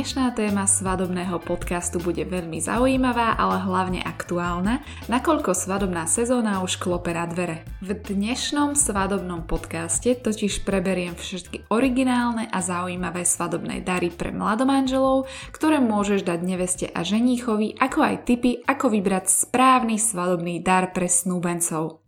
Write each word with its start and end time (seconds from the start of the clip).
Dnešná 0.00 0.32
téma 0.32 0.64
svadobného 0.64 1.44
podcastu 1.44 2.00
bude 2.00 2.24
veľmi 2.24 2.56
zaujímavá, 2.56 3.36
ale 3.36 3.60
hlavne 3.68 4.00
aktuálna, 4.00 4.80
nakoľko 5.12 5.52
svadobná 5.52 6.08
sezóna 6.08 6.64
už 6.64 6.80
klope 6.80 7.12
na 7.12 7.28
dvere. 7.28 7.68
V 7.84 7.92
dnešnom 7.92 8.72
svadobnom 8.72 9.44
podcaste 9.44 10.16
totiž 10.16 10.64
preberiem 10.64 11.12
všetky 11.12 11.68
originálne 11.68 12.48
a 12.48 12.64
zaujímavé 12.64 13.28
svadobné 13.28 13.84
dary 13.84 14.08
pre 14.08 14.32
mladomanželov, 14.32 15.28
ktoré 15.52 15.84
môžeš 15.84 16.24
dať 16.24 16.40
neveste 16.48 16.86
a 16.88 17.04
ženíchovi, 17.04 17.76
ako 17.76 18.00
aj 18.00 18.16
tipy, 18.24 18.56
ako 18.64 18.88
vybrať 18.88 19.28
správny 19.28 20.00
svadobný 20.00 20.64
dar 20.64 20.96
pre 20.96 21.12
snúbencov. 21.12 22.00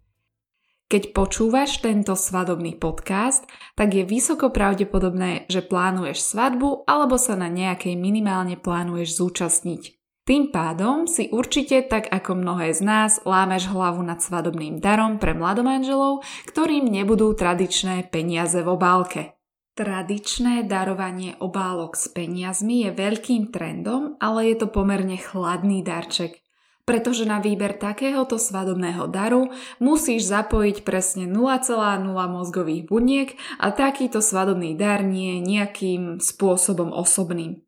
Keď 0.93 1.17
počúvaš 1.17 1.81
tento 1.81 2.13
svadobný 2.13 2.77
podcast, 2.77 3.49
tak 3.81 3.97
je 3.97 4.05
vysoko 4.05 4.53
pravdepodobné, 4.53 5.49
že 5.49 5.65
plánuješ 5.65 6.21
svadbu 6.21 6.85
alebo 6.85 7.17
sa 7.17 7.33
na 7.33 7.49
nejakej 7.49 7.97
minimálne 7.97 8.61
plánuješ 8.61 9.17
zúčastniť. 9.17 9.97
Tým 10.29 10.53
pádom 10.53 11.09
si 11.09 11.33
určite, 11.33 11.81
tak 11.89 12.13
ako 12.13 12.37
mnohé 12.37 12.77
z 12.77 12.85
nás, 12.85 13.25
lámeš 13.25 13.73
hlavu 13.73 14.05
nad 14.05 14.21
svadobným 14.21 14.85
darom 14.85 15.17
pre 15.17 15.33
mladomanželov, 15.33 16.29
ktorým 16.53 16.85
nebudú 16.85 17.33
tradičné 17.33 18.13
peniaze 18.13 18.61
v 18.61 18.69
obálke. 18.69 19.33
Tradičné 19.73 20.69
darovanie 20.69 21.41
obálok 21.41 21.97
s 21.97 22.13
peniazmi 22.13 22.85
je 22.85 22.91
veľkým 22.93 23.49
trendom, 23.49 24.21
ale 24.21 24.53
je 24.53 24.61
to 24.61 24.69
pomerne 24.69 25.17
chladný 25.17 25.81
darček 25.81 26.42
pretože 26.83 27.23
na 27.23 27.39
výber 27.39 27.79
takéhoto 27.79 28.43
svadobného 28.43 29.07
daru 29.07 29.55
musíš 29.79 30.27
zapojiť 30.27 30.83
presne 30.83 31.31
0,0 31.31 32.11
mozgových 32.11 32.83
buniek 32.91 33.29
a 33.63 33.71
takýto 33.71 34.19
svadobný 34.19 34.75
dar 34.75 35.07
nie 35.07 35.39
je 35.39 35.47
nejakým 35.47 36.03
spôsobom 36.19 36.91
osobným. 36.91 37.63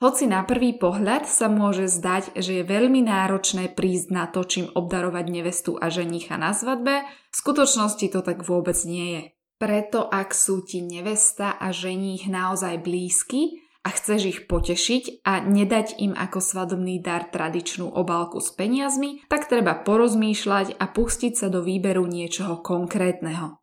Hoci 0.00 0.24
na 0.24 0.40
prvý 0.48 0.80
pohľad 0.80 1.28
sa 1.28 1.52
môže 1.52 1.84
zdať, 1.84 2.32
že 2.40 2.60
je 2.60 2.64
veľmi 2.64 3.04
náročné 3.04 3.68
prísť 3.76 4.08
na 4.08 4.24
to, 4.32 4.48
čím 4.48 4.72
obdarovať 4.72 5.28
nevestu 5.28 5.76
a 5.76 5.92
ženicha 5.92 6.40
na 6.40 6.56
svadbe, 6.56 7.04
v 7.04 7.36
skutočnosti 7.36 8.08
to 8.08 8.24
tak 8.24 8.40
vôbec 8.40 8.80
nie 8.88 9.06
je. 9.12 9.22
Preto 9.60 10.08
ak 10.08 10.32
sú 10.32 10.64
ti 10.64 10.80
nevesta 10.80 11.52
a 11.52 11.68
ženích 11.68 12.32
naozaj 12.32 12.80
blízky, 12.80 13.60
a 13.80 13.88
chceš 13.88 14.20
ich 14.28 14.40
potešiť 14.44 15.24
a 15.24 15.40
nedať 15.40 16.00
im 16.04 16.12
ako 16.12 16.38
svadobný 16.44 17.00
dar 17.00 17.32
tradičnú 17.32 17.88
obálku 17.88 18.36
s 18.38 18.52
peniazmi, 18.52 19.24
tak 19.32 19.48
treba 19.48 19.72
porozmýšľať 19.72 20.76
a 20.76 20.84
pustiť 20.84 21.32
sa 21.32 21.48
do 21.48 21.64
výberu 21.64 22.04
niečoho 22.04 22.60
konkrétneho. 22.60 23.56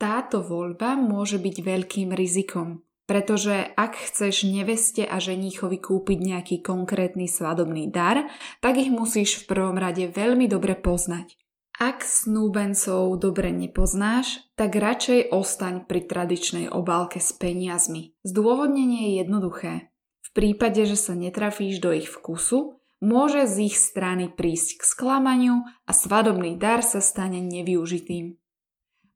Táto 0.00 0.42
voľba 0.42 0.96
môže 0.98 1.36
byť 1.38 1.56
veľkým 1.62 2.10
rizikom, 2.16 2.82
pretože 3.04 3.76
ak 3.76 3.98
chceš 4.08 4.48
neveste 4.48 5.04
a 5.04 5.20
ženíchovi 5.20 5.78
kúpiť 5.78 6.18
nejaký 6.18 6.56
konkrétny 6.64 7.28
svadobný 7.28 7.92
dar, 7.92 8.26
tak 8.64 8.80
ich 8.80 8.88
musíš 8.88 9.44
v 9.44 9.52
prvom 9.52 9.76
rade 9.76 10.08
veľmi 10.08 10.48
dobre 10.48 10.74
poznať. 10.74 11.41
Ak 11.80 12.04
snúbencov 12.04 13.16
dobre 13.16 13.48
nepoznáš, 13.48 14.44
tak 14.60 14.76
radšej 14.76 15.32
ostaň 15.32 15.88
pri 15.88 16.04
tradičnej 16.04 16.66
obálke 16.68 17.16
s 17.16 17.32
peniazmi. 17.32 18.12
Zdôvodnenie 18.22 19.08
je 19.08 19.12
jednoduché. 19.24 19.72
V 20.20 20.28
prípade, 20.36 20.84
že 20.84 21.00
sa 21.00 21.16
netrafíš 21.16 21.80
do 21.80 21.92
ich 21.92 22.08
vkusu, 22.08 22.76
môže 23.00 23.48
z 23.48 23.72
ich 23.72 23.76
strany 23.76 24.28
prísť 24.28 24.78
k 24.78 24.82
sklamaniu 24.84 25.64
a 25.88 25.92
svadobný 25.96 26.60
dar 26.60 26.84
sa 26.84 27.00
stane 27.00 27.40
nevyužitým. 27.40 28.36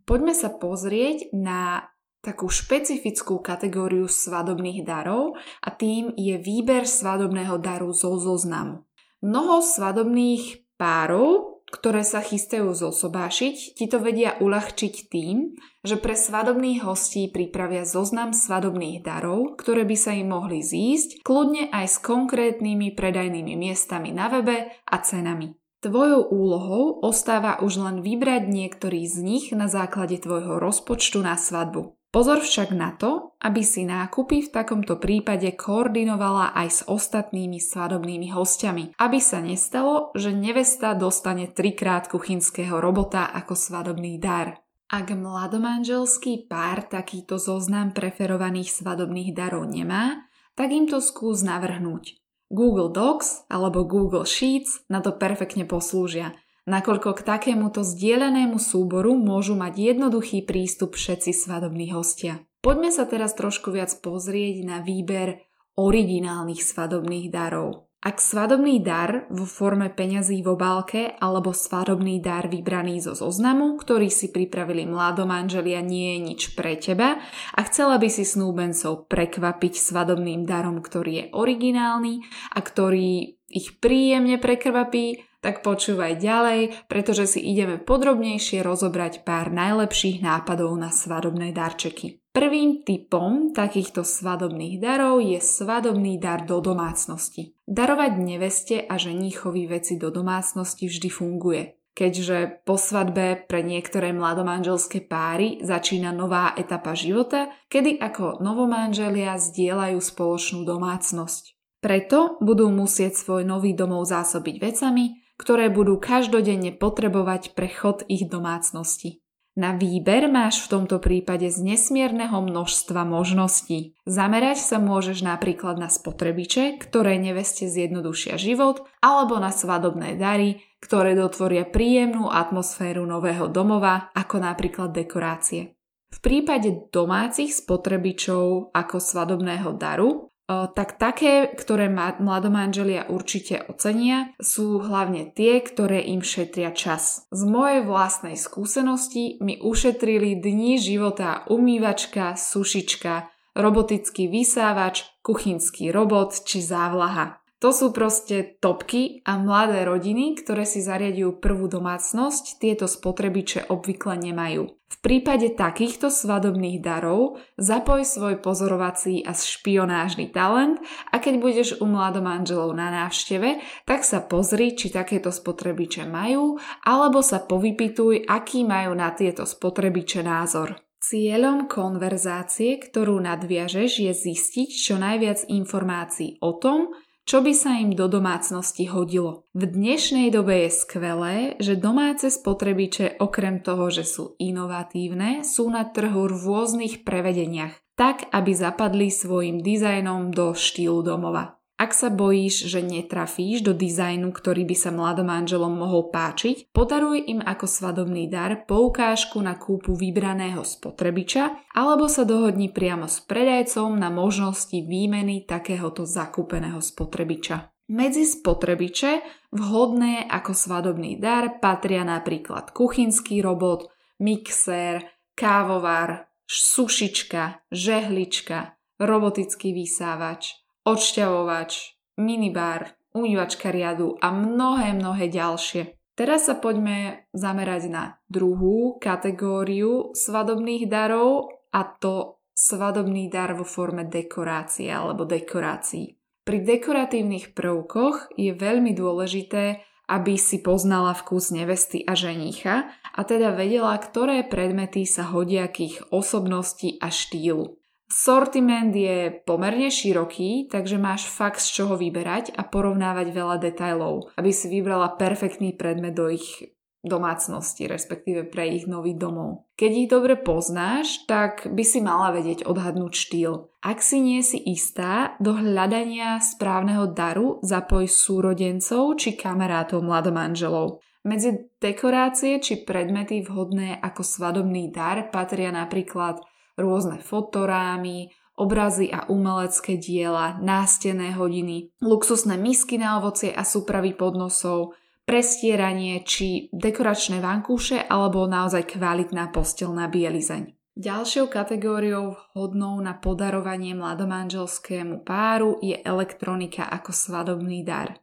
Poďme 0.06 0.34
sa 0.34 0.50
pozrieť 0.50 1.34
na 1.36 1.90
takú 2.26 2.50
špecifickú 2.50 3.38
kategóriu 3.38 4.10
svadobných 4.10 4.82
darov 4.82 5.38
a 5.62 5.70
tým 5.70 6.10
je 6.18 6.34
výber 6.42 6.82
svadobného 6.82 7.62
daru 7.62 7.94
zo 7.94 8.18
zoznamu. 8.18 8.82
Mnoho 9.22 9.62
svadobných 9.62 10.74
párov 10.74 11.55
ktoré 11.76 12.00
sa 12.00 12.24
chystajú 12.24 12.72
zosobášiť, 12.72 13.76
ti 13.76 13.84
to 13.84 14.00
vedia 14.00 14.40
uľahčiť 14.40 15.12
tým, 15.12 15.52
že 15.84 16.00
pre 16.00 16.16
svadobných 16.16 16.88
hostí 16.88 17.28
pripravia 17.28 17.84
zoznam 17.84 18.32
svadobných 18.32 19.04
darov, 19.04 19.60
ktoré 19.60 19.84
by 19.84 19.96
sa 20.00 20.16
im 20.16 20.32
mohli 20.32 20.64
zísť, 20.64 21.20
kľudne 21.20 21.68
aj 21.68 21.86
s 21.86 21.96
konkrétnymi 22.00 22.96
predajnými 22.96 23.54
miestami 23.60 24.16
na 24.16 24.32
webe 24.32 24.72
a 24.72 24.96
cenami. 25.04 25.52
Tvojou 25.84 26.32
úlohou 26.32 27.04
ostáva 27.04 27.60
už 27.60 27.78
len 27.78 27.96
vybrať 28.00 28.48
niektorý 28.48 29.04
z 29.04 29.16
nich 29.20 29.44
na 29.52 29.68
základe 29.68 30.16
tvojho 30.16 30.56
rozpočtu 30.56 31.20
na 31.20 31.36
svadbu. 31.36 31.94
Pozor 32.16 32.40
však 32.40 32.72
na 32.72 32.96
to, 32.96 33.35
aby 33.46 33.62
si 33.62 33.86
nákupy 33.86 34.50
v 34.50 34.52
takomto 34.52 34.98
prípade 34.98 35.46
koordinovala 35.54 36.50
aj 36.58 36.68
s 36.68 36.80
ostatnými 36.90 37.62
svadobnými 37.62 38.34
hostiami, 38.34 38.98
aby 38.98 39.18
sa 39.22 39.38
nestalo, 39.38 40.10
že 40.18 40.34
nevesta 40.34 40.98
dostane 40.98 41.46
trikrát 41.46 42.10
kuchynského 42.10 42.82
robota 42.82 43.30
ako 43.30 43.54
svadobný 43.54 44.18
dar. 44.18 44.58
Ak 44.90 45.14
mladomanželský 45.14 46.50
pár 46.50 46.90
takýto 46.90 47.38
zoznam 47.38 47.94
preferovaných 47.94 48.74
svadobných 48.74 49.30
darov 49.30 49.70
nemá, 49.70 50.26
tak 50.58 50.74
im 50.74 50.90
to 50.90 50.98
skús 50.98 51.46
navrhnúť. 51.46 52.18
Google 52.50 52.90
Docs 52.90 53.46
alebo 53.46 53.86
Google 53.86 54.26
Sheets 54.26 54.82
na 54.90 54.98
to 54.98 55.14
perfektne 55.14 55.62
poslúžia– 55.62 56.34
nakoľko 56.66 57.14
k 57.14 57.20
takémuto 57.22 57.86
zdieľanému 57.86 58.58
súboru 58.58 59.14
môžu 59.14 59.54
mať 59.54 59.94
jednoduchý 59.94 60.42
prístup 60.42 60.98
všetci 60.98 61.30
svadobní 61.32 61.94
hostia. 61.94 62.42
Poďme 62.66 62.90
sa 62.90 63.06
teraz 63.06 63.30
trošku 63.38 63.70
viac 63.70 63.94
pozrieť 64.02 64.66
na 64.66 64.82
výber 64.82 65.38
originálnych 65.78 66.66
svadobných 66.66 67.30
darov. 67.30 67.86
Ak 68.02 68.18
svadobný 68.18 68.82
dar 68.82 69.30
vo 69.30 69.46
forme 69.46 69.86
peňazí 69.86 70.42
v 70.42 70.50
obálke 70.50 71.14
alebo 71.14 71.54
svadobný 71.54 72.18
dar 72.18 72.50
vybraný 72.50 73.06
zo 73.06 73.14
zoznamu, 73.14 73.78
ktorý 73.78 74.10
si 74.10 74.34
pripravili 74.34 74.82
mladomanželia, 74.82 75.78
nie 75.78 76.18
je 76.18 76.20
nič 76.26 76.42
pre 76.58 76.74
teba 76.74 77.22
a 77.54 77.60
chcela 77.70 78.02
by 78.02 78.10
si 78.10 78.26
snúbencov 78.26 79.06
prekvapiť 79.06 79.74
svadobným 79.78 80.42
darom, 80.42 80.82
ktorý 80.82 81.12
je 81.22 81.24
originálny 81.38 82.26
a 82.50 82.58
ktorý 82.66 83.38
ich 83.46 83.78
príjemne 83.78 84.42
prekvapí, 84.42 85.22
tak 85.46 85.62
počúvaj 85.62 86.18
ďalej, 86.18 86.90
pretože 86.90 87.38
si 87.38 87.40
ideme 87.46 87.78
podrobnejšie 87.78 88.66
rozobrať 88.66 89.22
pár 89.22 89.54
najlepších 89.54 90.18
nápadov 90.18 90.74
na 90.74 90.90
svadobné 90.90 91.54
darčeky. 91.54 92.18
Prvým 92.34 92.82
typom 92.82 93.54
takýchto 93.54 94.02
svadobných 94.02 94.82
darov 94.82 95.22
je 95.22 95.38
svadobný 95.38 96.18
dar 96.18 96.42
do 96.42 96.58
domácnosti. 96.58 97.54
Darovať 97.62 98.12
neveste 98.18 98.76
a 98.82 98.98
ženíchovi 98.98 99.70
veci 99.70 99.94
do 99.94 100.10
domácnosti 100.10 100.90
vždy 100.90 101.10
funguje 101.14 101.62
keďže 101.96 102.60
po 102.68 102.76
svadbe 102.76 103.48
pre 103.48 103.64
niektoré 103.64 104.12
mladomanželské 104.12 105.08
páry 105.08 105.64
začína 105.64 106.12
nová 106.12 106.52
etapa 106.52 106.92
života, 106.92 107.48
kedy 107.72 107.96
ako 107.96 108.44
novomanželia 108.44 109.40
zdieľajú 109.40 109.96
spoločnú 109.96 110.68
domácnosť. 110.68 111.56
Preto 111.80 112.36
budú 112.44 112.68
musieť 112.68 113.16
svoj 113.16 113.48
nový 113.48 113.72
domov 113.72 114.04
zásobiť 114.12 114.60
vecami, 114.60 115.25
ktoré 115.36 115.68
budú 115.68 116.00
každodenne 116.00 116.72
potrebovať 116.72 117.52
pre 117.52 117.68
chod 117.68 118.04
ich 118.08 118.28
domácnosti. 118.28 119.20
Na 119.56 119.72
výber 119.72 120.28
máš 120.28 120.68
v 120.68 120.76
tomto 120.76 121.00
prípade 121.00 121.48
z 121.48 121.64
nesmierneho 121.64 122.44
množstva 122.44 123.08
možností. 123.08 123.96
Zamerať 124.04 124.60
sa 124.60 124.76
môžeš 124.76 125.24
napríklad 125.24 125.80
na 125.80 125.88
spotrebiče, 125.88 126.76
ktoré 126.76 127.16
neveste 127.16 127.64
zjednodušia 127.64 128.36
život, 128.36 128.84
alebo 129.00 129.40
na 129.40 129.48
svadobné 129.48 130.20
dary, 130.20 130.60
ktoré 130.84 131.16
dotvoria 131.16 131.64
príjemnú 131.64 132.28
atmosféru 132.28 133.08
nového 133.08 133.48
domova, 133.48 134.12
ako 134.12 134.44
napríklad 134.44 134.92
dekorácie. 134.92 135.72
V 136.12 136.18
prípade 136.20 136.92
domácich 136.92 137.56
spotrebičov 137.56 138.76
ako 138.76 138.96
svadobného 139.00 139.72
daru 139.72 140.28
tak 140.46 140.98
také, 141.02 141.50
ktoré 141.50 141.90
mladomanželia 141.90 143.10
určite 143.10 143.66
ocenia, 143.66 144.30
sú 144.38 144.78
hlavne 144.78 145.34
tie, 145.34 145.58
ktoré 145.58 146.02
im 146.06 146.22
šetria 146.22 146.70
čas. 146.70 147.26
Z 147.34 147.42
mojej 147.42 147.82
vlastnej 147.82 148.38
skúsenosti 148.38 149.42
mi 149.42 149.58
ušetrili 149.58 150.38
dni 150.38 150.78
života 150.78 151.42
umývačka, 151.50 152.38
sušička, 152.38 153.26
robotický 153.58 154.30
vysávač, 154.30 155.08
kuchynský 155.26 155.90
robot 155.90 156.46
či 156.46 156.62
závlaha. 156.62 157.42
To 157.64 157.72
sú 157.72 157.88
proste 157.88 158.60
topky 158.60 159.24
a 159.24 159.40
mladé 159.40 159.88
rodiny, 159.88 160.36
ktoré 160.36 160.68
si 160.68 160.84
zariadujú 160.84 161.40
prvú 161.40 161.72
domácnosť, 161.72 162.60
tieto 162.60 162.84
spotrebiče 162.84 163.72
obvykle 163.72 164.20
nemajú. 164.20 164.76
V 164.86 164.96
prípade 165.00 165.56
takýchto 165.56 166.12
svadobných 166.12 166.84
darov 166.84 167.40
zapoj 167.56 168.04
svoj 168.04 168.44
pozorovací 168.44 169.24
a 169.24 169.32
špionážny 169.32 170.30
talent 170.36 170.84
a 171.08 171.16
keď 171.16 171.34
budeš 171.40 171.68
u 171.80 171.88
mladomanželov 171.88 172.76
na 172.76 172.92
návšteve, 172.92 173.64
tak 173.88 174.04
sa 174.04 174.20
pozri, 174.20 174.76
či 174.76 174.92
takéto 174.92 175.32
spotrebiče 175.32 176.04
majú, 176.04 176.60
alebo 176.84 177.24
sa 177.24 177.40
povypituj, 177.40 178.28
aký 178.28 178.68
majú 178.68 178.92
na 178.92 179.16
tieto 179.16 179.48
spotrebiče 179.48 180.20
názor. 180.20 180.76
Cieľom 181.06 181.70
konverzácie, 181.70 182.82
ktorú 182.82 183.22
nadviažeš, 183.22 183.90
je 184.06 184.12
zistiť 184.12 184.68
čo 184.74 184.94
najviac 184.98 185.46
informácií 185.46 186.36
o 186.42 186.58
tom, 186.58 186.90
čo 187.26 187.42
by 187.42 187.52
sa 187.52 187.74
im 187.82 187.90
do 187.90 188.06
domácnosti 188.06 188.86
hodilo. 188.86 189.50
V 189.50 189.66
dnešnej 189.66 190.30
dobe 190.30 190.70
je 190.70 190.70
skvelé, 190.70 191.58
že 191.58 191.74
domáce 191.74 192.30
spotrebiče 192.30 193.18
okrem 193.18 193.58
toho, 193.66 193.90
že 193.90 194.06
sú 194.06 194.38
inovatívne, 194.38 195.42
sú 195.42 195.66
na 195.66 195.82
trhu 195.82 196.30
v 196.30 196.38
rôznych 196.38 197.02
prevedeniach, 197.02 197.74
tak 197.98 198.30
aby 198.30 198.54
zapadli 198.54 199.10
svojim 199.10 199.58
dizajnom 199.58 200.30
do 200.30 200.54
štýlu 200.54 201.02
domova. 201.02 201.55
Ak 201.76 201.92
sa 201.92 202.08
bojíš, 202.08 202.72
že 202.72 202.80
netrafíš 202.80 203.60
do 203.60 203.76
dizajnu, 203.76 204.32
ktorý 204.32 204.64
by 204.64 204.76
sa 204.80 204.88
mladomanželom 204.96 205.76
mohol 205.76 206.08
páčiť, 206.08 206.72
podaruj 206.72 207.20
im 207.28 207.44
ako 207.44 207.68
svadobný 207.68 208.32
dar 208.32 208.64
poukážku 208.64 209.36
na 209.44 209.60
kúpu 209.60 209.92
vybraného 209.92 210.64
spotrebiča 210.64 211.68
alebo 211.76 212.08
sa 212.08 212.24
dohodni 212.24 212.72
priamo 212.72 213.04
s 213.04 213.20
predajcom 213.20 213.92
na 213.92 214.08
možnosti 214.08 214.72
výmeny 214.72 215.44
takéhoto 215.44 216.08
zakúpeného 216.08 216.80
spotrebiča. 216.80 217.68
Medzi 217.92 218.24
spotrebiče 218.24 219.20
vhodné 219.52 220.26
ako 220.32 220.56
svadobný 220.56 221.20
dar 221.20 221.60
patria 221.60 222.08
napríklad 222.08 222.72
kuchynský 222.72 223.44
robot, 223.44 223.92
mixér, 224.16 225.04
kávovar, 225.36 226.24
sušička, 226.48 227.68
žehlička, 227.68 228.80
robotický 228.96 229.76
vysávač, 229.76 230.65
odšťavovač, 230.86 231.98
minibar, 232.22 232.94
umývačka 233.12 233.74
riadu 233.74 234.14
a 234.22 234.30
mnohé, 234.30 234.94
mnohé 234.94 235.26
ďalšie. 235.26 235.98
Teraz 236.16 236.48
sa 236.48 236.56
poďme 236.56 237.28
zamerať 237.36 237.92
na 237.92 238.04
druhú 238.30 238.96
kategóriu 238.96 240.16
svadobných 240.16 240.88
darov 240.88 241.52
a 241.74 241.84
to 241.84 242.40
svadobný 242.56 243.28
dar 243.28 243.52
vo 243.52 243.68
forme 243.68 244.08
dekorácie 244.08 244.88
alebo 244.88 245.28
dekorácií. 245.28 246.16
Pri 246.46 246.62
dekoratívnych 246.64 247.52
prvkoch 247.52 248.32
je 248.38 248.54
veľmi 248.56 248.96
dôležité, 248.96 249.84
aby 250.08 250.38
si 250.38 250.62
poznala 250.62 251.12
vkus 251.12 251.50
nevesty 251.50 252.06
a 252.06 252.14
ženícha 252.14 252.86
a 253.12 253.20
teda 253.26 253.52
vedela, 253.52 253.98
ktoré 253.98 254.46
predmety 254.46 255.04
sa 255.04 255.26
hodia 255.26 255.66
k 255.68 255.90
ich 255.90 255.98
osobnosti 256.14 256.96
a 257.02 257.10
štýlu. 257.10 257.76
Sortiment 258.06 258.94
je 258.94 259.34
pomerne 259.42 259.90
široký, 259.90 260.70
takže 260.70 260.94
máš 260.94 261.26
fakt 261.26 261.58
z 261.58 261.82
čoho 261.82 261.98
vyberať 261.98 262.54
a 262.54 262.62
porovnávať 262.62 263.34
veľa 263.34 263.56
detajlov, 263.58 264.30
aby 264.38 264.50
si 264.54 264.70
vybrala 264.70 265.18
perfektný 265.18 265.74
predmet 265.74 266.14
do 266.14 266.30
ich 266.30 266.70
domácnosti, 267.06 267.86
respektíve 267.86 268.50
pre 268.50 268.66
ich 268.78 268.90
nový 268.90 269.14
domov. 269.14 269.70
Keď 269.78 269.90
ich 269.94 270.08
dobre 270.10 270.34
poznáš, 270.34 271.22
tak 271.30 271.70
by 271.70 271.84
si 271.86 272.02
mala 272.02 272.34
vedieť 272.34 272.66
odhadnúť 272.66 273.12
štýl. 273.14 273.70
Ak 273.80 274.02
si 274.02 274.18
nie 274.18 274.42
si 274.42 274.58
istá, 274.58 275.38
do 275.38 275.54
hľadania 275.54 276.42
správneho 276.42 277.10
daru 277.14 277.62
zapoj 277.62 278.10
súrodencov 278.10 279.22
či 279.22 279.38
kamarátov 279.38 280.02
mladomanželov. 280.02 280.98
Medzi 281.26 281.74
dekorácie 281.82 282.62
či 282.62 282.86
predmety 282.86 283.42
vhodné 283.42 283.98
ako 283.98 284.22
svadobný 284.22 284.94
dar 284.94 285.26
patria 285.30 285.74
napríklad 285.74 286.38
rôzne 286.76 287.18
fotorámy, 287.20 288.30
obrazy 288.56 289.12
a 289.12 289.28
umelecké 289.28 290.00
diela, 290.00 290.56
nástené 290.60 291.36
hodiny, 291.36 291.92
luxusné 292.00 292.56
misky 292.56 292.96
na 292.96 293.20
ovocie 293.20 293.52
a 293.52 293.64
súpravy 293.64 294.16
podnosov, 294.16 294.96
prestieranie 295.28 296.24
či 296.24 296.72
dekoračné 296.72 297.42
vankúše 297.42 298.00
alebo 298.00 298.48
naozaj 298.48 298.96
kvalitná 298.96 299.52
postelná 299.52 300.08
bielizeň. 300.08 300.72
Ďalšou 300.96 301.52
kategóriou 301.52 302.32
vhodnou 302.56 302.96
na 303.04 303.12
podarovanie 303.12 303.92
mladomanželskému 303.92 305.28
páru 305.28 305.76
je 305.84 306.00
elektronika 306.00 306.88
ako 306.88 307.12
svadobný 307.12 307.84
dar. 307.84 308.16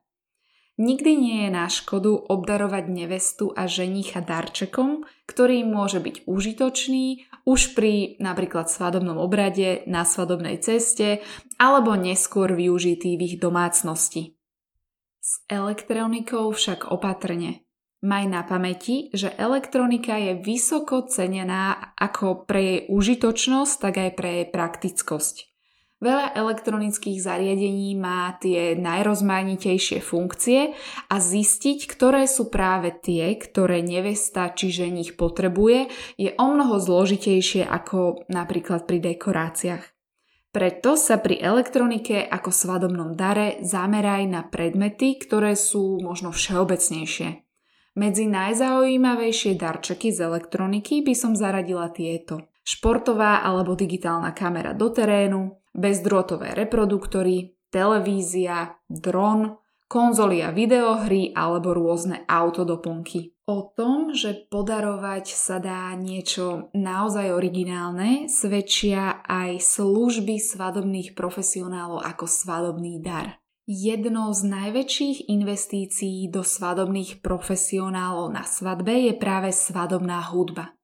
Nikdy 0.74 1.12
nie 1.14 1.38
je 1.46 1.50
na 1.54 1.70
škodu 1.70 2.18
obdarovať 2.18 2.90
nevestu 2.90 3.54
a 3.54 3.70
ženicha 3.70 4.25
darčekom, 4.25 5.06
ktorý 5.30 5.62
môže 5.62 6.02
byť 6.02 6.25
užitočný 6.25 7.30
už 7.46 7.78
pri 7.78 8.18
napríklad 8.18 8.74
svadobnom 8.74 9.22
obrade, 9.22 9.86
na 9.86 10.02
svadobnej 10.02 10.58
ceste 10.66 11.22
alebo 11.62 11.94
neskôr 11.94 12.58
využitý 12.58 13.14
v 13.22 13.22
ich 13.22 13.36
domácnosti. 13.38 14.34
S 15.22 15.46
elektronikou 15.46 16.50
však 16.50 16.90
opatrne. 16.90 17.62
Maj 18.04 18.25
na 18.28 18.42
pamäti, 18.44 19.14
že 19.16 19.31
elektronika 19.31 20.20
je 20.20 20.42
vysoko 20.42 21.06
cenená 21.08 21.96
ako 21.96 22.44
pre 22.44 22.60
jej 22.60 22.80
užitočnosť, 22.92 23.74
tak 23.80 23.94
aj 23.96 24.12
pre 24.18 24.30
jej 24.42 24.48
praktickosť. 24.52 25.52
Veľa 26.03 26.35
elektronických 26.35 27.23
zariadení 27.23 27.95
má 27.95 28.35
tie 28.35 28.75
najrozmanitejšie 28.75 30.03
funkcie 30.03 30.75
a 31.07 31.15
zistiť, 31.15 31.88
ktoré 31.88 32.27
sú 32.27 32.51
práve 32.51 32.91
tie, 32.91 33.39
ktoré 33.39 33.79
nevesta 33.79 34.51
či 34.51 34.67
ženich 34.67 35.15
potrebuje, 35.15 35.88
je 36.19 36.35
o 36.35 36.45
mnoho 36.51 36.75
zložitejšie 36.75 37.63
ako 37.63 38.27
napríklad 38.27 38.83
pri 38.83 39.00
dekoráciách. 39.00 39.83
Preto 40.51 41.00
sa 41.00 41.23
pri 41.23 41.39
elektronike 41.39 42.19
ako 42.19 42.51
svadobnom 42.51 43.15
dare 43.15 43.63
zameraj 43.63 44.27
na 44.27 44.44
predmety, 44.44 45.15
ktoré 45.15 45.55
sú 45.55 46.03
možno 46.03 46.35
všeobecnejšie. 46.35 47.47
Medzi 47.95 48.27
najzaujímavejšie 48.27 49.55
darčeky 49.55 50.11
z 50.11 50.19
elektroniky 50.27 51.00
by 51.00 51.15
som 51.15 51.31
zaradila 51.31 51.88
tieto. 51.95 52.51
Športová 52.67 53.39
alebo 53.39 53.71
digitálna 53.71 54.35
kamera 54.35 54.75
do 54.75 54.91
terénu, 54.91 55.62
bezdrôtové 55.74 56.54
reproduktory, 56.56 57.58
televízia, 57.74 58.78
dron, 58.88 59.58
konzoly 59.90 60.42
a 60.42 60.50
videohry 60.50 61.34
alebo 61.38 61.78
rôzne 61.78 62.25
autodoplnky. 62.25 63.34
O 63.44 63.75
tom, 63.75 64.16
že 64.16 64.48
podarovať 64.48 65.36
sa 65.36 65.60
dá 65.60 65.92
niečo 66.00 66.72
naozaj 66.72 67.36
originálne, 67.36 68.31
svedčia 68.31 69.20
aj 69.28 69.60
služby 69.60 70.40
svadobných 70.40 71.12
profesionálov 71.12 72.02
ako 72.08 72.25
svadobný 72.25 73.04
dar. 73.04 73.44
Jednou 73.68 74.31
z 74.36 74.48
najväčších 74.48 75.18
investícií 75.31 76.28
do 76.28 76.44
svadobných 76.44 77.24
profesionálov 77.24 78.32
na 78.32 78.44
svadbe 78.44 79.12
je 79.12 79.13
práve 79.15 79.56
svadobná 79.56 80.20
hudba. 80.32 80.75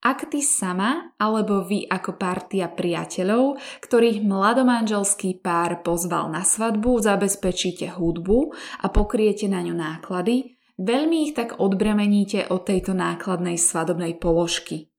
Ak 0.00 0.32
ty 0.32 0.40
sama 0.40 1.12
alebo 1.20 1.60
vy 1.60 1.84
ako 1.84 2.16
partia 2.16 2.72
priateľov, 2.72 3.60
ktorých 3.84 4.24
mladomanželský 4.24 5.44
pár 5.44 5.84
pozval 5.84 6.32
na 6.32 6.40
svadbu, 6.40 7.04
zabezpečíte 7.04 8.00
hudbu 8.00 8.52
a 8.80 8.86
pokriete 8.88 9.44
na 9.46 9.60
ňu 9.60 9.76
náklady, 9.76 10.56
veľmi 10.80 11.16
ich 11.28 11.32
tak 11.36 11.60
odbremeníte 11.60 12.48
od 12.48 12.64
tejto 12.64 12.96
nákladnej 12.96 13.60
svadobnej 13.60 14.16
položky. 14.16 14.89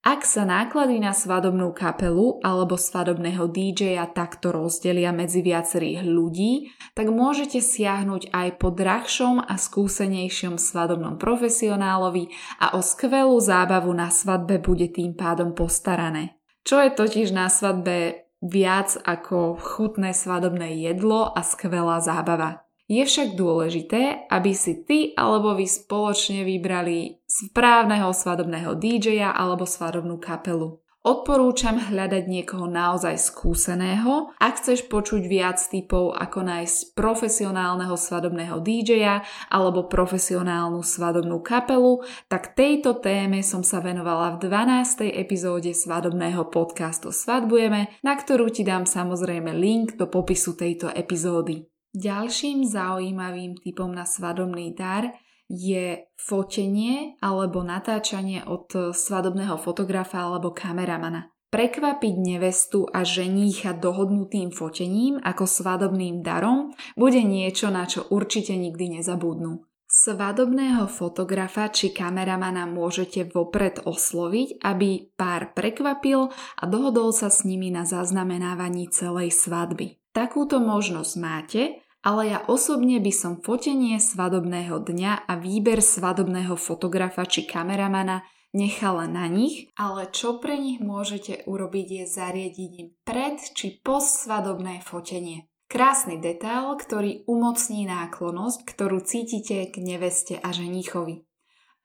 Ak 0.00 0.24
sa 0.24 0.48
náklady 0.48 0.96
na 0.96 1.12
svadobnú 1.12 1.76
kapelu 1.76 2.40
alebo 2.40 2.80
svadobného 2.80 3.52
DJ-a 3.52 4.08
takto 4.08 4.48
rozdelia 4.48 5.12
medzi 5.12 5.44
viacerých 5.44 6.08
ľudí, 6.08 6.72
tak 6.96 7.12
môžete 7.12 7.60
siahnuť 7.60 8.32
aj 8.32 8.48
po 8.56 8.72
drahšom 8.72 9.44
a 9.44 9.60
skúsenejšom 9.60 10.56
svadobnom 10.56 11.20
profesionálovi 11.20 12.32
a 12.64 12.72
o 12.76 12.80
skvelú 12.80 13.36
zábavu 13.44 13.92
na 13.92 14.08
svadbe 14.08 14.56
bude 14.56 14.88
tým 14.88 15.12
pádom 15.12 15.52
postarané. 15.52 16.40
Čo 16.64 16.80
je 16.80 16.96
totiž 16.96 17.36
na 17.36 17.52
svadbe 17.52 18.24
viac 18.40 18.96
ako 19.04 19.60
chutné 19.60 20.16
svadobné 20.16 20.80
jedlo 20.80 21.28
a 21.28 21.44
skvelá 21.44 22.00
zábava. 22.00 22.64
Je 22.90 23.06
však 23.06 23.38
dôležité, 23.38 24.26
aby 24.26 24.50
si 24.50 24.82
ty 24.82 25.14
alebo 25.14 25.54
vy 25.54 25.62
spoločne 25.62 26.42
vybrali 26.42 27.22
správneho 27.22 28.10
svadobného 28.10 28.74
DJ-a 28.74 29.30
alebo 29.30 29.62
svadobnú 29.62 30.18
kapelu. 30.18 30.82
Odporúčam 31.00 31.80
hľadať 31.80 32.28
niekoho 32.28 32.68
naozaj 32.68 33.16
skúseného. 33.16 34.34
Ak 34.36 34.60
chceš 34.60 34.84
počuť 34.90 35.22
viac 35.24 35.56
typov, 35.56 36.12
ako 36.12 36.44
nájsť 36.44 36.92
profesionálneho 36.92 37.94
svadobného 37.96 38.60
DJ-a 38.60 39.24
alebo 39.48 39.88
profesionálnu 39.88 40.84
svadobnú 40.84 41.40
kapelu, 41.40 42.04
tak 42.28 42.58
tejto 42.58 43.00
téme 43.00 43.40
som 43.40 43.64
sa 43.64 43.80
venovala 43.80 44.36
v 44.36 44.50
12. 44.50 45.14
epizóde 45.14 45.72
svadobného 45.72 46.52
podcastu 46.52 47.14
Svadbujeme, 47.14 47.96
na 48.02 48.12
ktorú 48.18 48.52
ti 48.52 48.66
dám 48.66 48.84
samozrejme 48.84 49.56
link 49.56 49.96
do 49.96 50.04
popisu 50.04 50.52
tejto 50.52 50.92
epizódy. 50.92 51.70
Ďalším 51.90 52.62
zaujímavým 52.62 53.58
typom 53.58 53.90
na 53.90 54.06
svadobný 54.06 54.74
dar 54.78 55.10
je 55.50 56.06
fotenie 56.14 57.18
alebo 57.18 57.66
natáčanie 57.66 58.46
od 58.46 58.94
svadobného 58.94 59.58
fotografa 59.58 60.22
alebo 60.22 60.54
kameramana. 60.54 61.34
Prekvapiť 61.50 62.14
nevestu 62.14 62.86
a 62.86 63.02
ženícha 63.02 63.74
dohodnutým 63.74 64.54
fotením 64.54 65.18
ako 65.18 65.50
svadobným 65.50 66.22
darom 66.22 66.70
bude 66.94 67.26
niečo, 67.26 67.74
na 67.74 67.90
čo 67.90 68.06
určite 68.06 68.54
nikdy 68.54 69.02
nezabudnú. 69.02 69.66
Svadobného 69.90 70.86
fotografa 70.86 71.66
či 71.74 71.90
kameramana 71.90 72.70
môžete 72.70 73.26
vopred 73.26 73.82
osloviť, 73.82 74.62
aby 74.62 75.10
pár 75.18 75.50
prekvapil 75.50 76.30
a 76.30 76.62
dohodol 76.70 77.10
sa 77.10 77.26
s 77.26 77.42
nimi 77.42 77.74
na 77.74 77.82
zaznamenávaní 77.82 78.86
celej 78.94 79.34
svadby. 79.34 79.99
Takúto 80.10 80.58
možnosť 80.58 81.14
máte, 81.22 81.62
ale 82.00 82.32
ja 82.34 82.38
osobne 82.48 82.98
by 82.98 83.12
som 83.12 83.32
fotenie 83.38 84.00
svadobného 84.00 84.82
dňa 84.82 85.28
a 85.28 85.32
výber 85.36 85.84
svadobného 85.84 86.56
fotografa 86.56 87.28
či 87.28 87.44
kameramana 87.44 88.24
nechala 88.50 89.06
na 89.06 89.30
nich, 89.30 89.70
ale 89.78 90.10
čo 90.10 90.42
pre 90.42 90.58
nich 90.58 90.82
môžete 90.82 91.46
urobiť 91.46 91.86
je 91.86 92.04
zariadiť 92.10 92.70
im 92.82 92.88
pred 93.06 93.38
či 93.38 93.78
post 93.78 94.26
svadobné 94.26 94.82
fotenie. 94.82 95.46
Krásny 95.70 96.18
detail, 96.18 96.74
ktorý 96.74 97.22
umocní 97.30 97.86
náklonosť, 97.86 98.58
ktorú 98.66 99.06
cítite 99.06 99.70
k 99.70 99.78
neveste 99.78 100.34
a 100.42 100.50
ženichovi. 100.50 101.22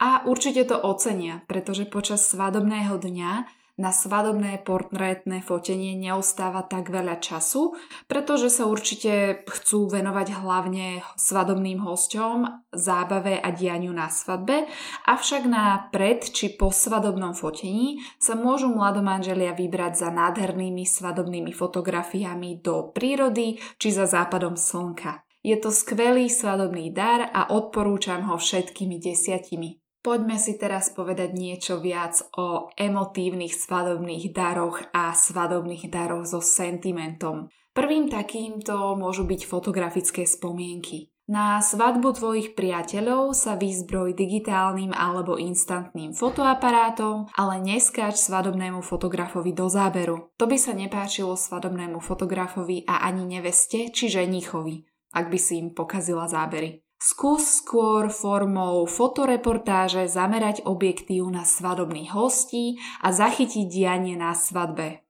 A 0.02 0.26
určite 0.26 0.66
to 0.66 0.82
ocenia, 0.82 1.46
pretože 1.46 1.86
počas 1.86 2.26
svadobného 2.26 2.98
dňa 2.98 3.32
na 3.76 3.92
svadobné 3.92 4.64
portrétne 4.64 5.44
fotenie 5.44 6.00
neostáva 6.00 6.64
tak 6.64 6.88
veľa 6.88 7.20
času, 7.20 7.76
pretože 8.08 8.48
sa 8.48 8.72
určite 8.72 9.44
chcú 9.44 9.92
venovať 9.92 10.28
hlavne 10.32 11.04
svadobným 11.20 11.84
hosťom, 11.84 12.72
zábave 12.72 13.36
a 13.36 13.52
dianiu 13.52 13.92
na 13.92 14.08
svadbe, 14.08 14.68
avšak 15.04 15.44
na 15.44 15.92
pred 15.92 16.24
či 16.24 16.56
po 16.56 16.72
svadobnom 16.72 17.36
fotení 17.36 18.00
sa 18.16 18.40
môžu 18.40 18.72
mladomanželia 18.72 19.52
vybrať 19.52 20.08
za 20.08 20.10
nádhernými 20.12 20.88
svadobnými 20.88 21.52
fotografiami 21.52 22.64
do 22.64 22.96
prírody 22.96 23.60
či 23.76 23.92
za 23.92 24.08
západom 24.08 24.56
slnka. 24.56 25.24
Je 25.46 25.54
to 25.62 25.70
skvelý 25.70 26.26
svadobný 26.26 26.90
dar 26.90 27.30
a 27.30 27.54
odporúčam 27.54 28.26
ho 28.26 28.40
všetkými 28.40 28.98
desiatimi. 28.98 29.85
Poďme 30.06 30.38
si 30.38 30.54
teraz 30.62 30.94
povedať 30.94 31.34
niečo 31.34 31.82
viac 31.82 32.22
o 32.38 32.70
emotívnych 32.78 33.58
svadobných 33.58 34.38
daroch 34.38 34.86
a 34.94 35.18
svadobných 35.18 35.90
daroch 35.90 36.30
so 36.30 36.46
sentimentom. 36.46 37.50
Prvým 37.74 38.06
takýmto 38.06 38.94
môžu 39.02 39.26
byť 39.26 39.50
fotografické 39.50 40.30
spomienky. 40.30 41.10
Na 41.26 41.58
svadbu 41.58 42.22
tvojich 42.22 42.54
priateľov 42.54 43.34
sa 43.34 43.58
vyzbroj 43.58 44.14
digitálnym 44.14 44.94
alebo 44.94 45.42
instantným 45.42 46.14
fotoaparátom, 46.14 47.34
ale 47.34 47.66
neskáč 47.66 48.22
svadobnému 48.22 48.86
fotografovi 48.86 49.58
do 49.58 49.66
záberu. 49.66 50.30
To 50.38 50.46
by 50.46 50.54
sa 50.54 50.78
nepáčilo 50.78 51.34
svadobnému 51.34 51.98
fotografovi 51.98 52.86
a 52.86 53.10
ani 53.10 53.26
neveste 53.26 53.90
či 53.90 54.06
ženichovi, 54.06 54.86
ak 55.18 55.34
by 55.34 55.40
si 55.42 55.66
im 55.66 55.74
pokazila 55.74 56.30
zábery. 56.30 56.85
Skús 56.96 57.62
skôr 57.62 58.08
formou 58.08 58.88
fotoreportáže 58.88 60.08
zamerať 60.08 60.64
objektív 60.64 61.28
na 61.28 61.44
svadobných 61.44 62.16
hostí 62.16 62.80
a 63.04 63.12
zachytiť 63.12 63.66
dianie 63.68 64.16
na 64.16 64.32
svadbe. 64.32 65.04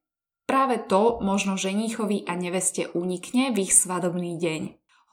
Práve 0.45 0.81
to 0.85 1.21
možno 1.25 1.57
ženichovi 1.57 2.25
a 2.29 2.37
neveste 2.37 2.93
unikne 2.93 3.49
v 3.53 3.65
ich 3.65 3.73
svadobný 3.73 4.37
deň. 4.37 4.61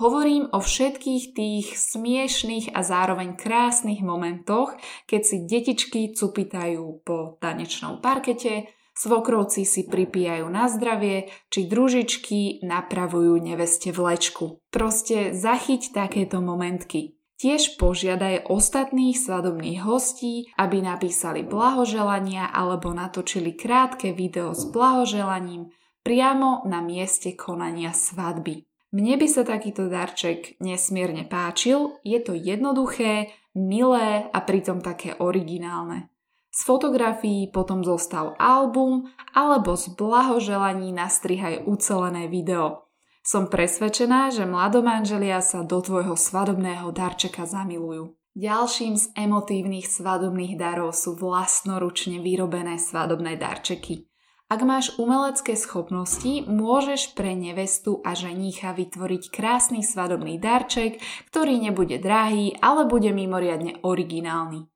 Hovorím 0.03 0.51
o 0.51 0.59
všetkých 0.59 1.25
tých 1.37 1.67
smiešných 1.79 2.75
a 2.75 2.81
zároveň 2.83 3.39
krásnych 3.39 4.03
momentoch, 4.03 4.75
keď 5.07 5.21
si 5.23 5.37
detičky 5.47 6.11
cupitajú 6.11 7.07
po 7.07 7.39
tanečnom 7.39 8.03
parkete, 8.03 8.67
Svokrovci 8.93 9.65
si 9.65 9.89
pripíjajú 9.89 10.47
na 10.53 10.69
zdravie, 10.69 11.33
či 11.49 11.65
družičky 11.65 12.61
napravujú 12.61 13.41
neveste 13.41 13.89
vlečku. 13.91 14.61
Proste 14.69 15.33
zachyť 15.33 15.97
takéto 15.97 16.45
momentky. 16.45 17.17
Tiež 17.43 17.75
požiadaj 17.75 18.47
ostatných 18.47 19.19
svadobných 19.19 19.83
hostí, 19.83 20.47
aby 20.55 20.79
napísali 20.79 21.43
blahoželania 21.43 22.47
alebo 22.55 22.95
natočili 22.95 23.59
krátke 23.59 24.15
video 24.15 24.55
s 24.55 24.71
blahoželaním 24.71 25.75
priamo 26.07 26.63
na 26.71 26.79
mieste 26.79 27.35
konania 27.35 27.91
svadby. 27.91 28.63
Mne 28.93 29.15
by 29.17 29.27
sa 29.27 29.43
takýto 29.43 29.89
darček 29.89 30.61
nesmierne 30.61 31.25
páčil, 31.25 31.97
je 32.05 32.21
to 32.21 32.37
jednoduché, 32.37 33.33
milé 33.57 34.29
a 34.29 34.39
pritom 34.45 34.85
také 34.85 35.17
originálne. 35.17 36.12
Z 36.53 36.69
fotografií 36.69 37.49
potom 37.49 37.81
zostal 37.81 38.37
album 38.37 39.09
alebo 39.33 39.73
z 39.73 39.97
blahoželaní 39.97 40.93
nastrihaj 40.93 41.65
ucelené 41.65 42.29
video. 42.29 42.93
Som 43.25 43.49
presvedčená, 43.49 44.29
že 44.29 44.45
mladomanželia 44.45 45.41
sa 45.41 45.65
do 45.65 45.81
tvojho 45.81 46.13
svadobného 46.13 46.93
darčeka 46.93 47.49
zamilujú. 47.49 48.13
Ďalším 48.37 48.97
z 48.97 49.13
emotívnych 49.17 49.89
svadobných 49.89 50.57
darov 50.57 50.97
sú 50.97 51.17
vlastnoručne 51.17 52.21
vyrobené 52.21 52.81
svadobné 52.81 53.37
darčeky. 53.37 54.09
Ak 54.49 54.61
máš 54.65 54.93
umelecké 55.01 55.57
schopnosti, 55.57 56.45
môžeš 56.45 57.17
pre 57.17 57.33
nevestu 57.33 58.05
a 58.05 58.13
ženícha 58.13 58.77
vytvoriť 58.77 59.33
krásny 59.33 59.81
svadobný 59.81 60.37
darček, 60.37 61.01
ktorý 61.33 61.57
nebude 61.61 61.97
drahý, 61.97 62.57
ale 62.61 62.85
bude 62.85 63.13
mimoriadne 63.17 63.81
originálny. 63.81 64.72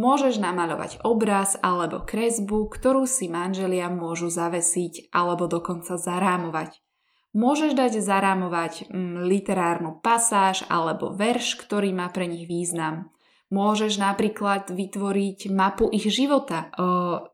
Môžeš 0.00 0.40
namaľovať 0.40 1.04
obraz 1.04 1.60
alebo 1.60 2.00
kresbu, 2.00 2.72
ktorú 2.72 3.04
si 3.04 3.28
manželia 3.28 3.92
môžu 3.92 4.32
zavesiť 4.32 5.12
alebo 5.12 5.44
dokonca 5.44 6.00
zarámovať. 6.00 6.80
Môžeš 7.36 7.76
dať 7.76 8.00
zarámovať 8.00 8.88
mm, 8.88 9.28
literárnu 9.28 10.00
pasáž 10.00 10.64
alebo 10.72 11.12
verš, 11.12 11.60
ktorý 11.60 11.92
má 11.92 12.08
pre 12.08 12.24
nich 12.32 12.48
význam. 12.48 13.12
Môžeš 13.50 13.98
napríklad 13.98 14.70
vytvoriť 14.70 15.50
mapu 15.50 15.90
ich 15.90 16.06
života. 16.06 16.70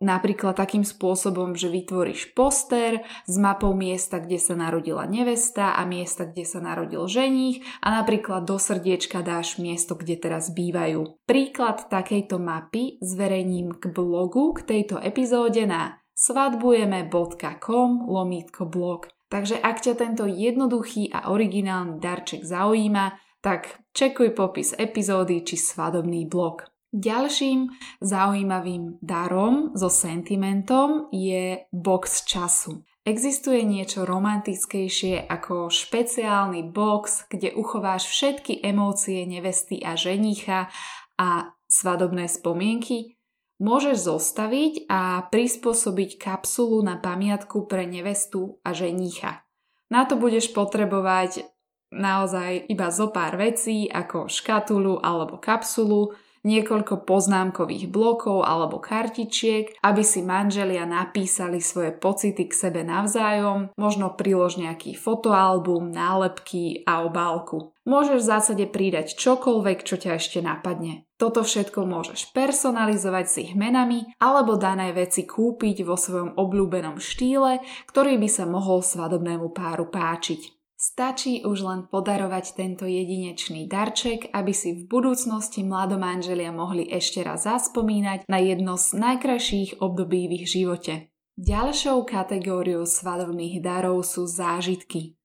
napríklad 0.00 0.56
takým 0.56 0.80
spôsobom, 0.80 1.52
že 1.52 1.68
vytvoríš 1.68 2.32
poster 2.32 3.04
s 3.28 3.37
mapou 3.37 3.76
miesta, 3.76 4.16
kde 4.16 4.40
sa 4.40 4.56
narodila 4.56 5.04
nevesta 5.04 5.76
a 5.76 5.85
miesta, 5.85 6.25
kde 6.25 6.49
sa 6.49 6.64
narodil 6.64 7.04
ženích 7.04 7.61
a 7.85 8.00
napríklad 8.00 8.49
do 8.49 8.56
srdiečka 8.56 9.20
dáš 9.20 9.61
miesto, 9.61 9.92
kde 9.92 10.16
teraz 10.16 10.49
bývajú. 10.56 11.20
Príklad 11.28 11.92
takejto 11.92 12.40
mapy 12.40 12.96
zverejním 13.04 13.76
k 13.76 13.92
blogu 13.92 14.56
k 14.56 14.64
tejto 14.64 14.96
epizóde 14.96 15.68
na 15.68 16.00
svadbujeme.com 16.16 18.08
lomítko 18.08 18.64
blog. 18.64 19.12
Takže 19.26 19.61
ak 19.61 19.85
ťa 19.85 19.94
tento 20.00 20.25
jednoduchý 20.25 21.12
a 21.12 21.28
originálny 21.35 21.99
darček 21.99 22.46
zaujíma, 22.46 23.25
tak 23.47 23.79
čekuj 23.95 24.35
popis 24.35 24.75
epizódy 24.75 25.47
či 25.47 25.55
svadobný 25.55 26.26
blog. 26.26 26.67
Ďalším 26.91 27.71
zaujímavým 28.03 28.99
darom 28.99 29.71
so 29.79 29.87
sentimentom 29.87 31.07
je 31.15 31.62
box 31.71 32.26
času. 32.26 32.83
Existuje 33.07 33.62
niečo 33.62 34.03
romantickejšie 34.03 35.31
ako 35.31 35.71
špeciálny 35.71 36.75
box, 36.75 37.31
kde 37.31 37.55
uchováš 37.55 38.11
všetky 38.11 38.67
emócie 38.67 39.23
nevesty 39.31 39.79
a 39.79 39.95
ženícha 39.95 40.67
a 41.15 41.55
svadobné 41.71 42.26
spomienky? 42.26 43.15
Môžeš 43.62 44.11
zostaviť 44.11 44.91
a 44.91 45.23
prispôsobiť 45.31 46.19
kapsulu 46.19 46.83
na 46.83 46.99
pamiatku 46.99 47.71
pre 47.71 47.87
nevestu 47.87 48.59
a 48.67 48.75
ženícha. 48.75 49.47
Na 49.87 50.03
to 50.03 50.19
budeš 50.19 50.50
potrebovať 50.50 51.55
naozaj 51.95 52.66
iba 52.71 52.88
zo 52.90 53.11
pár 53.11 53.38
vecí 53.38 53.87
ako 53.90 54.26
škatulu 54.31 55.02
alebo 55.02 55.38
kapsulu, 55.38 56.14
niekoľko 56.47 57.02
poznámkových 57.02 57.90
blokov 57.90 58.47
alebo 58.47 58.78
kartičiek, 58.78 59.83
aby 59.83 60.02
si 60.07 60.23
manželia 60.23 60.87
napísali 60.87 61.59
svoje 61.59 61.90
pocity 61.90 62.47
k 62.47 62.55
sebe 62.55 62.87
navzájom, 62.87 63.75
možno 63.75 64.14
prilož 64.14 64.62
nejaký 64.62 64.95
fotoalbum, 64.95 65.90
nálepky 65.90 66.87
a 66.87 67.02
obálku. 67.02 67.75
Môžeš 67.83 68.23
v 68.23 68.31
zásade 68.31 68.64
pridať 68.71 69.19
čokoľvek, 69.19 69.78
čo 69.83 69.99
ťa 69.99 70.19
ešte 70.19 70.38
napadne. 70.43 71.07
Toto 71.19 71.43
všetko 71.43 71.87
môžeš 71.87 72.35
personalizovať 72.35 73.26
s 73.26 73.37
ich 73.43 73.52
menami 73.59 74.07
alebo 74.23 74.59
dané 74.59 74.90
veci 74.95 75.26
kúpiť 75.26 75.83
vo 75.83 75.99
svojom 75.99 76.35
obľúbenom 76.38 76.99
štýle, 76.99 77.62
ktorý 77.90 78.19
by 78.19 78.28
sa 78.31 78.45
mohol 78.47 78.83
svadobnému 78.83 79.55
páru 79.55 79.87
páčiť. 79.88 80.55
Stačí 80.76 81.40
už 81.40 81.64
len 81.64 81.80
podarovať 81.88 82.52
tento 82.52 82.85
jedinečný 82.85 83.64
darček, 83.64 84.28
aby 84.37 84.52
si 84.52 84.76
v 84.76 84.85
budúcnosti 84.85 85.64
mladomanželia 85.64 86.52
mohli 86.52 86.85
ešte 86.92 87.25
raz 87.25 87.49
zaspomínať 87.49 88.28
na 88.28 88.37
jedno 88.45 88.76
z 88.76 89.00
najkrajších 89.00 89.80
období 89.80 90.28
v 90.28 90.45
ich 90.45 90.52
živote. 90.52 91.09
Ďalšou 91.40 92.04
kategóriou 92.04 92.85
svadobných 92.85 93.64
darov 93.64 94.04
sú 94.04 94.28
zážitky. 94.28 95.16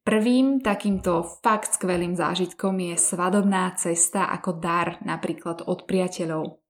Prvým 0.00 0.64
takýmto 0.64 1.28
fakt 1.44 1.76
skvelým 1.76 2.16
zážitkom 2.16 2.72
je 2.80 2.96
svadobná 2.96 3.76
cesta 3.76 4.32
ako 4.32 4.64
dar 4.64 4.96
napríklad 5.04 5.60
od 5.68 5.84
priateľov. 5.84 6.60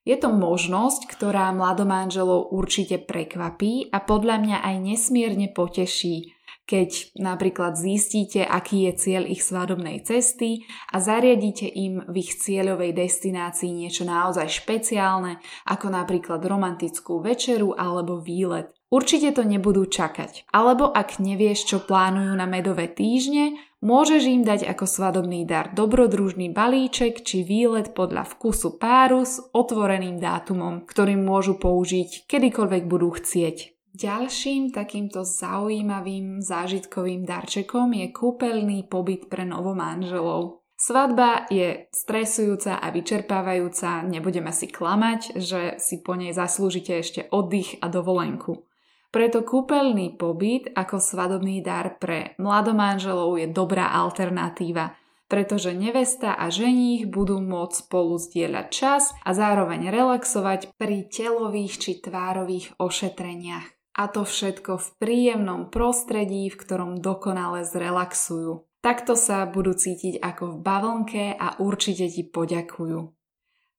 Je 0.00 0.16
to 0.16 0.32
možnosť, 0.32 1.12
ktorá 1.12 1.52
mladomanželov 1.52 2.56
určite 2.56 2.96
prekvapí 3.04 3.92
a 3.92 4.00
podľa 4.00 4.36
mňa 4.40 4.56
aj 4.64 4.76
nesmierne 4.80 5.52
poteší, 5.52 6.39
keď 6.70 7.18
napríklad 7.18 7.74
zistíte, 7.74 8.46
aký 8.46 8.86
je 8.86 8.92
cieľ 8.94 9.26
ich 9.26 9.42
svadobnej 9.42 10.06
cesty 10.06 10.62
a 10.94 11.02
zariadíte 11.02 11.66
im 11.66 12.06
v 12.06 12.22
ich 12.22 12.38
cieľovej 12.38 12.94
destinácii 12.94 13.74
niečo 13.74 14.06
naozaj 14.06 14.46
špeciálne, 14.46 15.42
ako 15.66 15.90
napríklad 15.90 16.38
romantickú 16.46 17.18
večeru 17.18 17.74
alebo 17.74 18.22
výlet. 18.22 18.70
Určite 18.86 19.34
to 19.34 19.42
nebudú 19.42 19.86
čakať. 19.90 20.50
Alebo 20.54 20.90
ak 20.90 21.18
nevieš, 21.18 21.66
čo 21.66 21.78
plánujú 21.82 22.34
na 22.38 22.46
medové 22.46 22.86
týždne, 22.86 23.58
môžeš 23.82 24.22
im 24.30 24.42
dať 24.46 24.66
ako 24.70 24.86
svadobný 24.86 25.46
dar 25.46 25.74
dobrodružný 25.74 26.54
balíček 26.54 27.26
či 27.26 27.42
výlet 27.42 27.94
podľa 27.94 28.30
vkusu 28.30 28.78
páru 28.78 29.26
s 29.26 29.42
otvoreným 29.54 30.22
dátumom, 30.22 30.86
ktorým 30.86 31.22
môžu 31.22 31.58
použiť 31.58 32.30
kedykoľvek 32.30 32.82
budú 32.86 33.14
chcieť. 33.14 33.79
Ďalším 33.90 34.70
takýmto 34.70 35.26
zaujímavým 35.26 36.38
zážitkovým 36.38 37.26
darčekom 37.26 37.90
je 37.90 38.06
kúpeľný 38.14 38.86
pobyt 38.86 39.26
pre 39.26 39.42
novomanželov. 39.42 40.62
Svadba 40.78 41.50
je 41.50 41.90
stresujúca 41.92 42.78
a 42.78 42.88
vyčerpávajúca, 42.88 44.06
nebudeme 44.06 44.54
si 44.54 44.70
klamať, 44.70 45.36
že 45.36 45.76
si 45.82 46.00
po 46.00 46.14
nej 46.14 46.30
zaslúžite 46.30 47.02
ešte 47.02 47.26
oddych 47.34 47.82
a 47.82 47.90
dovolenku. 47.90 48.64
Preto 49.10 49.42
kúpeľný 49.42 50.14
pobyt 50.14 50.70
ako 50.70 51.02
svadobný 51.02 51.58
dar 51.60 51.98
pre 51.98 52.38
mladomanželov 52.38 53.42
je 53.42 53.50
dobrá 53.50 53.90
alternatíva, 53.90 54.94
pretože 55.26 55.74
nevesta 55.74 56.38
a 56.38 56.46
ženích 56.46 57.10
budú 57.10 57.42
môcť 57.42 57.90
spolu 57.90 58.22
zdieľať 58.22 58.66
čas 58.70 59.10
a 59.26 59.34
zároveň 59.34 59.90
relaxovať 59.90 60.78
pri 60.78 61.10
telových 61.10 61.74
či 61.82 61.92
tvárových 61.98 62.78
ošetreniach. 62.78 63.79
A 63.98 64.06
to 64.06 64.22
všetko 64.22 64.78
v 64.78 64.88
príjemnom 65.02 65.68
prostredí, 65.68 66.46
v 66.50 66.56
ktorom 66.56 67.02
dokonale 67.02 67.66
zrelaxujú. 67.66 68.66
Takto 68.80 69.12
sa 69.12 69.44
budú 69.44 69.76
cítiť 69.76 70.22
ako 70.24 70.56
v 70.56 70.60
bavlnke 70.64 71.24
a 71.36 71.60
určite 71.60 72.08
ti 72.08 72.24
poďakujú. 72.24 73.12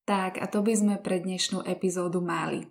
Tak 0.06 0.38
a 0.38 0.46
to 0.46 0.62
by 0.62 0.74
sme 0.78 0.96
pre 1.02 1.22
dnešnú 1.22 1.66
epizódu 1.66 2.22
mali. 2.22 2.70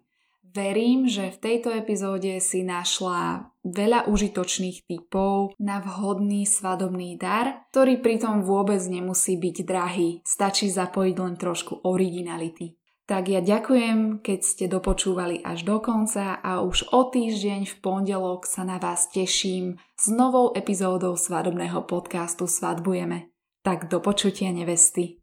Verím, 0.51 1.07
že 1.07 1.31
v 1.31 1.39
tejto 1.39 1.71
epizóde 1.71 2.43
si 2.43 2.67
našla 2.67 3.55
veľa 3.63 4.11
užitočných 4.11 4.83
typov 4.83 5.55
na 5.63 5.79
vhodný 5.79 6.43
svadobný 6.43 7.15
dar, 7.15 7.71
ktorý 7.71 8.03
pritom 8.03 8.43
vôbec 8.43 8.83
nemusí 8.91 9.39
byť 9.39 9.57
drahý, 9.63 10.19
stačí 10.27 10.67
zapojiť 10.67 11.17
len 11.23 11.35
trošku 11.39 11.87
originality. 11.87 12.80
Tak 13.11 13.27
ja 13.27 13.43
ďakujem, 13.43 14.23
keď 14.23 14.39
ste 14.39 14.65
dopočúvali 14.71 15.43
až 15.43 15.67
do 15.67 15.83
konca 15.83 16.39
a 16.39 16.63
už 16.63 16.95
o 16.95 17.11
týždeň 17.11 17.67
v 17.67 17.75
pondelok 17.83 18.47
sa 18.47 18.63
na 18.63 18.79
vás 18.79 19.11
teším 19.11 19.83
s 19.99 20.07
novou 20.15 20.55
epizódou 20.55 21.19
svadobného 21.19 21.91
podcastu 21.91 22.47
Svadbujeme. 22.47 23.35
Tak 23.67 23.91
do 23.91 23.99
počutia 23.99 24.55
nevesty. 24.55 25.19